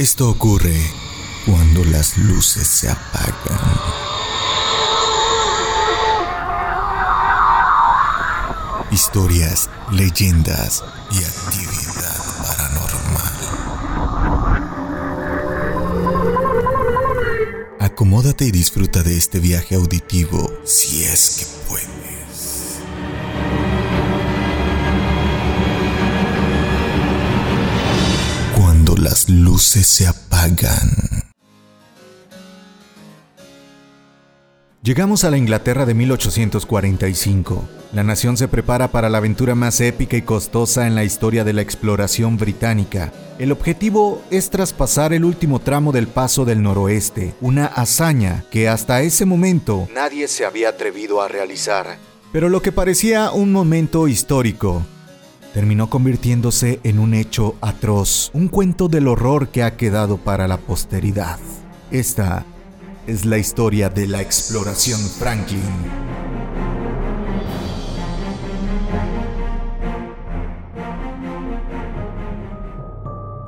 Esto 0.00 0.30
ocurre 0.30 0.80
cuando 1.44 1.84
las 1.84 2.16
luces 2.16 2.66
se 2.66 2.88
apagan. 2.88 3.34
Historias, 8.90 9.68
leyendas 9.92 10.82
y 11.10 11.18
actividad 11.22 12.16
paranormal. 12.46 13.34
Acomódate 17.78 18.46
y 18.46 18.52
disfruta 18.52 19.02
de 19.02 19.18
este 19.18 19.38
viaje 19.38 19.74
auditivo 19.74 20.50
si 20.64 21.04
es 21.04 21.36
que 21.36 21.59
luces 29.30 29.86
se 29.86 30.06
apagan. 30.06 30.90
Llegamos 34.82 35.24
a 35.24 35.30
la 35.30 35.36
Inglaterra 35.36 35.86
de 35.86 35.94
1845. 35.94 37.68
La 37.92 38.02
nación 38.02 38.36
se 38.36 38.48
prepara 38.48 38.88
para 38.88 39.08
la 39.08 39.18
aventura 39.18 39.54
más 39.54 39.80
épica 39.80 40.16
y 40.16 40.22
costosa 40.22 40.86
en 40.86 40.94
la 40.94 41.04
historia 41.04 41.44
de 41.44 41.52
la 41.52 41.62
exploración 41.62 42.38
británica. 42.38 43.12
El 43.38 43.52
objetivo 43.52 44.22
es 44.30 44.50
traspasar 44.50 45.12
el 45.12 45.24
último 45.24 45.60
tramo 45.60 45.92
del 45.92 46.08
Paso 46.08 46.44
del 46.44 46.62
Noroeste, 46.62 47.34
una 47.40 47.66
hazaña 47.66 48.44
que 48.50 48.68
hasta 48.68 49.02
ese 49.02 49.26
momento 49.26 49.86
nadie 49.94 50.28
se 50.28 50.44
había 50.44 50.70
atrevido 50.70 51.20
a 51.22 51.28
realizar. 51.28 51.98
Pero 52.32 52.48
lo 52.48 52.62
que 52.62 52.72
parecía 52.72 53.30
un 53.32 53.52
momento 53.52 54.08
histórico 54.08 54.84
terminó 55.54 55.90
convirtiéndose 55.90 56.80
en 56.84 56.98
un 56.98 57.14
hecho 57.14 57.56
atroz, 57.60 58.30
un 58.34 58.48
cuento 58.48 58.88
del 58.88 59.08
horror 59.08 59.48
que 59.48 59.62
ha 59.62 59.76
quedado 59.76 60.16
para 60.18 60.48
la 60.48 60.58
posteridad. 60.58 61.38
Esta 61.90 62.44
es 63.06 63.24
la 63.24 63.38
historia 63.38 63.88
de 63.88 64.06
la 64.06 64.20
exploración 64.20 65.00
Franklin. 65.00 65.60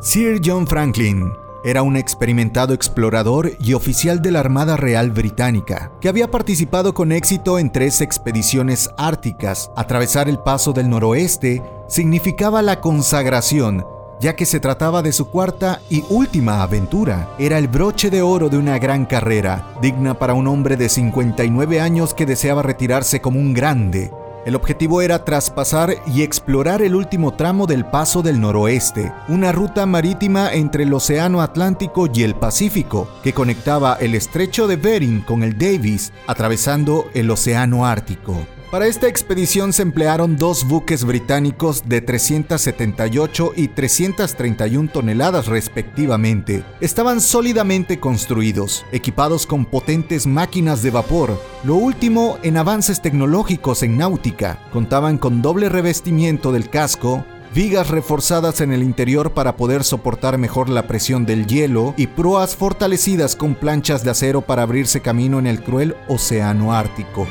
Sir 0.01 0.41
John 0.45 0.67
Franklin 0.67 1.42
era 1.65 1.83
un 1.83 1.97
experimentado 1.97 2.75
explorador 2.75 3.53
y 3.61 3.75
oficial 3.75 4.21
de 4.23 4.31
la 4.31 4.41
Armada 4.41 4.77
Real 4.77 5.11
Británica, 5.11 5.93
que 6.01 6.09
había 6.09 6.31
participado 6.31 6.95
con 6.95 7.13
éxito 7.13 7.59
en 7.59 7.71
tres 7.71 8.01
expediciones 8.01 8.91
árticas. 8.97 9.71
Atravesar 9.77 10.29
el 10.29 10.39
paso 10.39 10.73
del 10.73 10.91
noroeste 10.91 11.63
significaba 11.89 12.63
la 12.63 12.81
consagración, 12.81 13.87
ya 14.21 14.37
que 14.37 14.47
se 14.47 14.61
trataba 14.61 15.03
de 15.03 15.13
su 15.13 15.29
cuarta 15.29 15.81
y 15.91 16.05
última 16.09 16.63
aventura. 16.63 17.35
Era 17.39 17.59
el 17.59 17.69
broche 17.69 18.11
de 18.11 18.23
oro 18.23 18.49
de 18.49 18.59
una 18.59 18.79
gran 18.79 19.05
carrera, 19.05 19.75
digna 19.81 20.15
para 20.15 20.35
un 20.35 20.47
hombre 20.47 20.77
de 20.77 20.89
59 20.89 21.81
años 21.81 22.15
que 22.15 22.27
deseaba 22.27 22.63
retirarse 22.63 23.21
como 23.21 23.39
un 23.39 23.53
grande. 23.53 24.13
El 24.45 24.57
objetivo 24.57 25.03
era 25.03 25.25
traspasar 25.25 25.95
y 26.07 26.23
explorar 26.23 26.83
el 26.83 26.97
último 26.97 27.35
tramo 27.35 27.69
del 27.69 27.85
Paso 27.85 28.23
del 28.23 28.41
Noroeste, 28.41 29.13
una 29.29 29.53
ruta 29.53 29.87
marítima 29.87 30.53
entre 30.53 30.83
el 30.83 30.93
Océano 30.93 31.43
Atlántico 31.43 32.09
y 32.13 32.25
el 32.25 32.35
Pacífico, 32.35 33.09
que 33.23 33.33
conectaba 33.33 33.97
el 34.01 34.17
estrecho 34.17 34.67
de 34.67 34.77
Bering 34.77 35.21
con 35.21 35.45
el 35.45 35.57
Davis, 35.57 36.13
atravesando 36.27 37.05
el 37.15 37.31
Océano 37.31 37.87
Ártico. 37.87 38.37
Para 38.73 38.87
esta 38.87 39.07
expedición 39.07 39.75
se 39.75 39.83
emplearon 39.83 40.39
dos 40.39 40.67
buques 40.67 41.05
británicos 41.05 41.83
de 41.85 42.01
378 42.01 43.53
y 43.55 43.69
331 43.69 44.91
toneladas 44.91 45.47
respectivamente. 45.47 46.65
Estaban 46.81 47.21
sólidamente 47.21 48.01
construidos, 48.01 48.87
equipados 48.91 49.47
con 49.47 49.67
potentes 49.67 50.27
máquinas 50.27 50.83
de 50.83 50.91
vapor, 50.91 51.39
lo 51.65 51.75
último 51.75 52.39
en 52.43 52.57
avances 52.57 53.03
tecnológicos 53.03 53.83
en 53.83 53.99
náutica. 53.99 54.59
Contaban 54.73 55.19
con 55.19 55.43
doble 55.43 55.69
revestimiento 55.69 56.51
del 56.51 56.71
casco, 56.71 57.27
vigas 57.55 57.91
reforzadas 57.91 58.63
en 58.63 58.73
el 58.73 58.83
interior 58.83 59.35
para 59.35 59.55
poder 59.55 59.85
soportar 59.85 60.39
mejor 60.39 60.71
la 60.71 60.87
presión 60.87 61.27
del 61.27 61.47
hielo 61.47 61.93
y 61.99 62.07
proas 62.07 62.57
fortalecidas 62.57 63.37
con 63.37 63.55
planchas 63.55 64.03
de 64.03 64.13
acero 64.13 64.41
para 64.41 64.63
abrirse 64.63 65.03
camino 65.03 65.39
en 65.39 65.47
el 65.47 65.63
cruel 65.63 65.95
océano 66.09 66.73
ártico. 66.73 67.29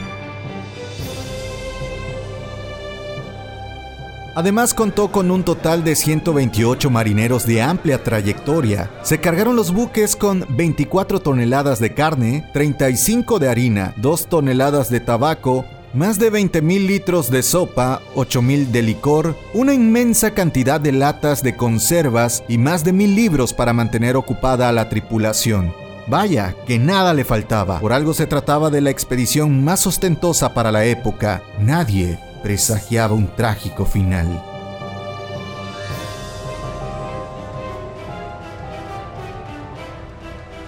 Además 4.34 4.74
contó 4.74 5.12
con 5.12 5.30
un 5.30 5.44
total 5.44 5.84
de 5.84 5.96
128 5.96 6.90
marineros 6.90 7.46
de 7.46 7.62
amplia 7.62 8.02
trayectoria. 8.03 8.90
Se 9.03 9.19
cargaron 9.19 9.56
los 9.56 9.74
buques 9.74 10.16
con 10.16 10.46
24 10.50 11.19
toneladas 11.19 11.80
de 11.80 11.94
carne, 11.94 12.50
35 12.53 13.40
de 13.40 13.50
harina, 13.50 13.94
2 13.97 14.28
toneladas 14.28 14.90
de 14.90 15.02
tabaco, 15.02 15.66
más 15.94 16.18
de 16.18 16.31
20.000 16.31 16.88
litros 16.88 17.30
de 17.30 17.44
sopa, 17.44 18.02
8.000 18.16 18.68
de 18.68 18.81
licor, 18.81 19.36
una 19.53 19.74
inmensa 19.74 20.31
cantidad 20.31 20.80
de 20.80 20.94
latas 20.94 21.44
de 21.44 21.58
conservas 21.58 22.44
y 22.48 22.58
más 22.58 22.86
de 22.86 22.94
mil 22.94 23.13
libros 23.13 23.53
para 23.53 23.74
mantener 23.74 24.16
ocupada 24.16 24.69
a 24.69 24.72
la 24.72 24.88
tripulación. 24.88 25.74
Vaya, 26.08 26.56
que 26.66 26.80
nada 26.80 27.13
le 27.13 27.25
faltaba. 27.25 27.80
Por 27.80 27.92
algo 27.92 28.13
se 28.13 28.25
trataba 28.25 28.69
de 28.69 28.81
la 28.81 28.90
expedición 28.90 29.63
más 29.63 29.86
ostentosa 29.86 30.53
para 30.53 30.72
la 30.72 30.86
época. 30.86 31.44
Nadie 31.59 32.18
presagiaba 32.41 33.13
un 33.13 33.28
trágico 33.35 33.85
final. 33.85 34.44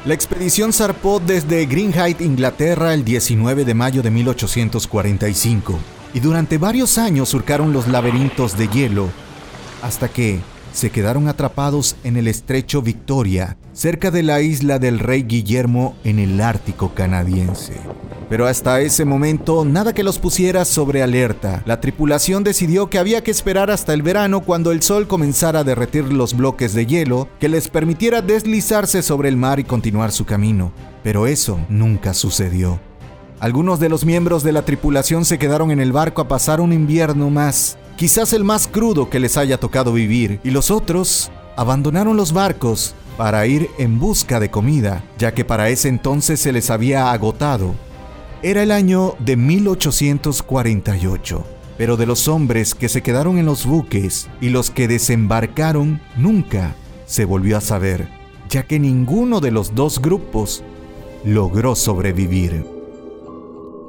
La 0.06 0.14
expedición 0.14 0.74
zarpó 0.74 1.22
desde 1.22 1.66
Greenhithe, 1.66 2.26
Inglaterra, 2.26 2.94
el 2.94 3.06
19 3.06 3.64
de 3.64 3.74
mayo 3.74 4.02
de 4.02 4.12
1845, 4.12 5.80
y 6.14 6.20
durante 6.20 6.58
varios 6.58 6.98
años 6.98 7.30
surcaron 7.30 7.72
los 7.72 7.88
laberintos 7.88 8.58
de 8.58 8.68
hielo, 8.68 9.10
hasta 9.82 10.10
que 10.10 10.42
se 10.74 10.90
quedaron 10.90 11.30
atrapados 11.30 11.96
en 12.04 12.18
el 12.18 12.28
estrecho 12.28 12.82
Victoria, 12.82 13.56
cerca 13.72 14.12
de 14.12 14.24
la 14.24 14.42
isla 14.42 14.78
del 14.78 15.00
Rey 15.00 15.24
Guillermo 15.24 15.96
en 16.04 16.20
el 16.20 16.42
Ártico 16.42 16.94
canadiense. 16.94 17.76
Pero 18.34 18.48
hasta 18.48 18.82
ese 18.82 19.06
momento 19.06 19.64
nada 19.64 19.94
que 19.94 20.02
los 20.02 20.18
pusiera 20.18 20.66
sobre 20.66 21.04
alerta. 21.04 21.62
La 21.68 21.80
tripulación 21.80 22.44
decidió 22.44 22.90
que 22.90 22.98
había 22.98 23.24
que 23.24 23.30
esperar 23.30 23.70
hasta 23.70 23.94
el 23.94 24.02
verano 24.02 24.42
cuando 24.42 24.72
el 24.72 24.82
sol 24.82 25.08
comenzara 25.08 25.60
a 25.60 25.64
derretir 25.64 26.12
los 26.12 26.36
bloques 26.36 26.74
de 26.74 26.88
hielo 26.88 27.28
que 27.40 27.48
les 27.48 27.68
permitiera 27.68 28.24
deslizarse 28.24 29.04
sobre 29.04 29.30
el 29.30 29.38
mar 29.38 29.60
y 29.60 29.66
continuar 29.66 30.12
su 30.12 30.26
camino. 30.26 30.74
Pero 31.04 31.28
eso 31.28 31.60
nunca 31.70 32.16
sucedió. 32.16 32.80
Algunos 33.40 33.80
de 33.80 33.90
los 33.90 34.04
miembros 34.04 34.42
de 34.42 34.52
la 34.52 34.66
tripulación 34.66 35.26
se 35.26 35.38
quedaron 35.38 35.70
en 35.70 35.80
el 35.80 35.92
barco 35.92 36.20
a 36.20 36.28
pasar 36.28 36.60
un 36.60 36.74
invierno 36.74 37.30
más, 37.30 37.78
quizás 37.98 38.34
el 38.34 38.44
más 38.44 38.68
crudo 38.68 39.12
que 39.12 39.20
les 39.20 39.38
haya 39.38 39.60
tocado 39.60 39.94
vivir, 39.94 40.40
y 40.44 40.50
los 40.50 40.72
otros 40.72 41.30
abandonaron 41.56 42.18
los 42.18 42.34
barcos 42.34 42.96
para 43.16 43.46
ir 43.46 43.70
en 43.78 44.00
busca 44.00 44.40
de 44.40 44.50
comida, 44.50 45.04
ya 45.20 45.36
que 45.36 45.46
para 45.46 45.70
ese 45.70 45.88
entonces 45.88 46.40
se 46.40 46.52
les 46.52 46.72
había 46.72 47.12
agotado. 47.12 47.76
Era 48.46 48.62
el 48.62 48.72
año 48.72 49.16
de 49.20 49.38
1848, 49.38 51.46
pero 51.78 51.96
de 51.96 52.06
los 52.06 52.28
hombres 52.28 52.76
que 52.76 52.90
se 52.90 53.02
quedaron 53.02 53.38
en 53.38 53.46
los 53.46 53.66
buques 53.66 54.30
y 54.42 54.50
los 54.50 54.70
que 54.70 54.90
desembarcaron 54.90 56.02
nunca 56.18 56.76
se 57.06 57.24
volvió 57.24 57.56
a 57.56 57.62
saber, 57.62 58.10
ya 58.50 58.64
que 58.64 58.80
ninguno 58.80 59.40
de 59.40 59.52
los 59.52 59.76
dos 59.76 60.02
grupos 60.02 60.62
logró 61.24 61.78
sobrevivir. 61.78 62.66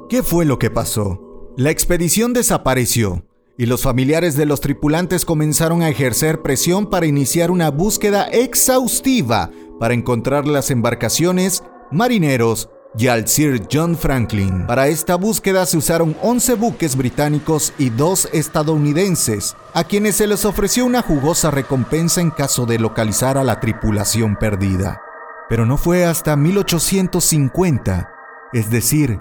¿Qué 0.07 0.23
fue 0.23 0.45
lo 0.45 0.57
que 0.57 0.71
pasó? 0.71 1.51
La 1.57 1.69
expedición 1.69 2.31
desapareció 2.31 3.25
y 3.57 3.65
los 3.65 3.81
familiares 3.81 4.37
de 4.37 4.45
los 4.45 4.61
tripulantes 4.61 5.25
comenzaron 5.25 5.81
a 5.81 5.89
ejercer 5.89 6.41
presión 6.41 6.89
para 6.89 7.07
iniciar 7.07 7.51
una 7.51 7.71
búsqueda 7.71 8.27
exhaustiva 8.27 9.51
para 9.81 9.93
encontrar 9.93 10.47
las 10.47 10.71
embarcaciones, 10.71 11.61
marineros 11.91 12.69
y 12.97 13.07
al 13.07 13.27
Sir 13.27 13.67
John 13.71 13.97
Franklin. 13.97 14.65
Para 14.67 14.87
esta 14.87 15.15
búsqueda 15.15 15.65
se 15.65 15.77
usaron 15.77 16.15
11 16.21 16.55
buques 16.55 16.95
británicos 16.95 17.73
y 17.77 17.89
2 17.89 18.29
estadounidenses, 18.33 19.55
a 19.73 19.83
quienes 19.83 20.15
se 20.15 20.27
les 20.27 20.45
ofreció 20.45 20.85
una 20.85 21.01
jugosa 21.01 21.51
recompensa 21.51 22.21
en 22.21 22.31
caso 22.31 22.65
de 22.65 22.79
localizar 22.79 23.37
a 23.37 23.43
la 23.43 23.59
tripulación 23.59 24.37
perdida. 24.37 25.01
Pero 25.49 25.65
no 25.65 25.77
fue 25.77 26.05
hasta 26.05 26.35
1850, 26.35 28.09
es 28.53 28.69
decir, 28.71 29.19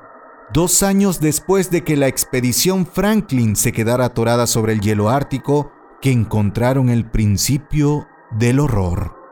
dos 0.53 0.83
años 0.83 1.21
después 1.21 1.71
de 1.71 1.83
que 1.83 1.97
la 1.97 2.07
expedición 2.07 2.87
Franklin 2.87 3.57
se 3.57 3.73
quedara 3.73 4.07
atorada 4.07 4.47
sobre 4.47 4.73
el 4.73 4.81
hielo 4.81 5.11
ártico, 5.11 5.73
que 6.01 6.13
encontraron 6.13 6.91
el 6.91 7.11
principio 7.11 8.07
del 8.31 8.61
horror. 8.61 9.24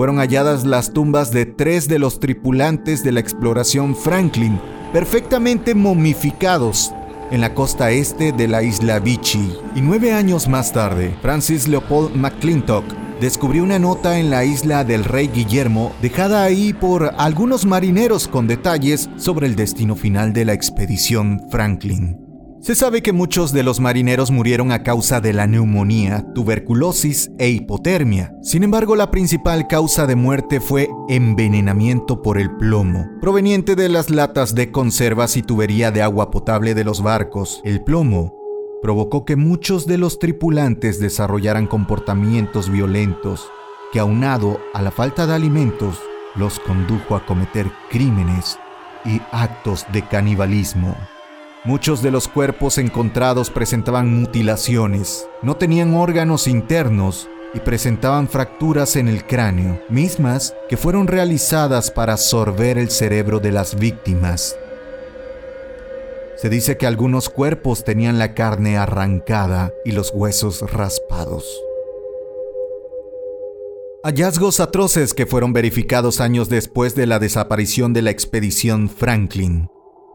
Fueron 0.00 0.16
halladas 0.16 0.64
las 0.64 0.94
tumbas 0.94 1.30
de 1.30 1.44
tres 1.44 1.86
de 1.86 1.98
los 1.98 2.20
tripulantes 2.20 3.04
de 3.04 3.12
la 3.12 3.20
exploración 3.20 3.94
Franklin, 3.94 4.58
perfectamente 4.94 5.74
momificados. 5.74 6.90
en 7.30 7.42
la 7.42 7.52
costa 7.52 7.90
este 7.90 8.32
de 8.32 8.48
la 8.48 8.62
isla 8.62 8.98
Vichy. 8.98 9.52
Y 9.76 9.82
nueve 9.82 10.14
años 10.14 10.48
más 10.48 10.72
tarde, 10.72 11.14
Francis 11.20 11.68
Leopold 11.68 12.16
McClintock 12.16 12.84
descubrió 13.20 13.62
una 13.62 13.78
nota 13.78 14.18
en 14.18 14.30
la 14.30 14.42
isla 14.42 14.84
del 14.84 15.04
rey 15.04 15.28
Guillermo 15.28 15.92
dejada 16.00 16.44
ahí 16.44 16.72
por 16.72 17.12
algunos 17.18 17.66
marineros 17.66 18.26
con 18.26 18.46
detalles 18.46 19.10
sobre 19.18 19.48
el 19.48 19.54
destino 19.54 19.96
final 19.96 20.32
de 20.32 20.46
la 20.46 20.54
expedición 20.54 21.42
Franklin. 21.50 22.29
Se 22.60 22.74
sabe 22.74 23.02
que 23.02 23.14
muchos 23.14 23.52
de 23.52 23.62
los 23.62 23.80
marineros 23.80 24.30
murieron 24.30 24.70
a 24.70 24.82
causa 24.82 25.22
de 25.22 25.32
la 25.32 25.46
neumonía, 25.46 26.26
tuberculosis 26.34 27.30
e 27.38 27.48
hipotermia. 27.48 28.34
Sin 28.42 28.62
embargo, 28.62 28.96
la 28.96 29.10
principal 29.10 29.66
causa 29.66 30.06
de 30.06 30.14
muerte 30.14 30.60
fue 30.60 30.90
envenenamiento 31.08 32.20
por 32.20 32.36
el 32.36 32.54
plomo, 32.56 33.08
proveniente 33.22 33.76
de 33.76 33.88
las 33.88 34.10
latas 34.10 34.54
de 34.54 34.70
conservas 34.70 35.38
y 35.38 35.42
tubería 35.42 35.90
de 35.90 36.02
agua 36.02 36.30
potable 36.30 36.74
de 36.74 36.84
los 36.84 37.02
barcos. 37.02 37.62
El 37.64 37.82
plomo 37.82 38.36
provocó 38.82 39.24
que 39.24 39.36
muchos 39.36 39.86
de 39.86 39.96
los 39.96 40.18
tripulantes 40.18 41.00
desarrollaran 41.00 41.66
comportamientos 41.66 42.70
violentos 42.70 43.50
que 43.90 44.00
aunado 44.00 44.60
a 44.74 44.82
la 44.82 44.90
falta 44.90 45.26
de 45.26 45.32
alimentos 45.32 45.98
los 46.36 46.60
condujo 46.60 47.16
a 47.16 47.24
cometer 47.24 47.72
crímenes 47.90 48.58
y 49.06 49.22
actos 49.32 49.86
de 49.94 50.06
canibalismo. 50.06 50.94
Muchos 51.64 52.00
de 52.00 52.10
los 52.10 52.26
cuerpos 52.26 52.78
encontrados 52.78 53.50
presentaban 53.50 54.18
mutilaciones, 54.18 55.28
no 55.42 55.58
tenían 55.58 55.92
órganos 55.92 56.46
internos 56.46 57.28
y 57.52 57.60
presentaban 57.60 58.28
fracturas 58.28 58.96
en 58.96 59.08
el 59.08 59.26
cráneo, 59.26 59.78
mismas 59.90 60.54
que 60.70 60.78
fueron 60.78 61.06
realizadas 61.06 61.90
para 61.90 62.14
absorber 62.14 62.78
el 62.78 62.90
cerebro 62.90 63.40
de 63.40 63.52
las 63.52 63.78
víctimas. 63.78 64.56
Se 66.36 66.48
dice 66.48 66.78
que 66.78 66.86
algunos 66.86 67.28
cuerpos 67.28 67.84
tenían 67.84 68.18
la 68.18 68.32
carne 68.32 68.78
arrancada 68.78 69.70
y 69.84 69.92
los 69.92 70.12
huesos 70.14 70.62
raspados. 70.72 71.62
Hallazgos 74.02 74.60
atroces 74.60 75.12
que 75.12 75.26
fueron 75.26 75.52
verificados 75.52 76.22
años 76.22 76.48
después 76.48 76.94
de 76.94 77.06
la 77.06 77.18
desaparición 77.18 77.92
de 77.92 78.00
la 78.00 78.10
expedición 78.10 78.88
Franklin. 78.88 79.68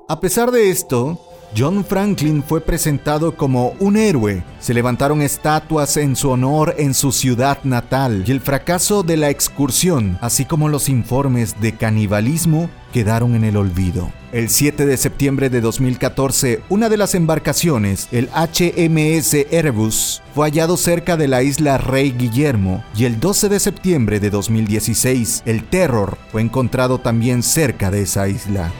A 0.08 0.20
pesar 0.20 0.50
de 0.50 0.72
esto, 0.72 1.20
John 1.58 1.86
Franklin 1.86 2.44
fue 2.44 2.60
presentado 2.60 3.38
como 3.38 3.76
un 3.80 3.96
héroe. 3.96 4.44
Se 4.60 4.74
levantaron 4.74 5.22
estatuas 5.22 5.96
en 5.96 6.18
su 6.18 6.30
honor 6.30 6.76
en 6.78 6.94
su 6.94 7.14
ciudad 7.14 7.60
natal 7.64 8.26
y 8.28 8.32
el 8.32 8.42
fracaso 8.42 9.04
de 9.04 9.16
la 9.16 9.30
excursión, 9.30 10.18
así 10.20 10.44
como 10.44 10.68
los 10.68 10.90
informes 10.90 11.62
de 11.62 11.74
canibalismo, 11.74 12.70
quedaron 12.92 13.36
en 13.36 13.46
el 13.46 13.56
olvido. 13.56 14.12
El 14.34 14.50
7 14.50 14.86
de 14.86 14.98
septiembre 14.98 15.50
de 15.50 15.62
2014, 15.62 16.62
una 16.68 16.90
de 16.90 16.98
las 16.98 17.16
embarcaciones, 17.16 18.10
el 18.12 18.30
HMS 18.30 19.34
Erebus, 19.50 20.22
fue 20.34 20.48
hallado 20.48 20.76
cerca 20.76 21.16
de 21.16 21.30
la 21.30 21.42
isla 21.42 21.78
Rey 21.78 22.12
Guillermo 22.12 22.84
y 22.98 23.06
el 23.06 23.22
12 23.22 23.48
de 23.48 23.62
septiembre 23.62 24.20
de 24.20 24.30
2016, 24.30 25.44
el 25.46 25.64
Terror 25.64 26.18
fue 26.34 26.42
encontrado 26.42 27.00
también 27.00 27.44
cerca 27.44 27.92
de 27.92 28.02
esa 28.02 28.28
isla. 28.28 28.74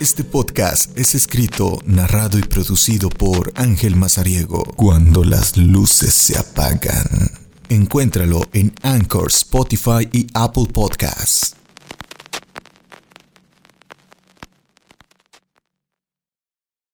Este 0.00 0.22
podcast 0.22 0.96
es 0.96 1.16
escrito, 1.16 1.80
narrado 1.84 2.38
y 2.38 2.42
producido 2.42 3.08
por 3.08 3.52
Ángel 3.56 3.96
Mazariego. 3.96 4.62
Cuando 4.76 5.24
las 5.24 5.56
luces 5.56 6.14
se 6.14 6.38
apagan. 6.38 7.32
Encuéntralo 7.68 8.42
en 8.52 8.72
Anchor, 8.82 9.26
Spotify 9.26 10.08
y 10.12 10.28
Apple 10.34 10.66
Podcasts. 10.72 11.56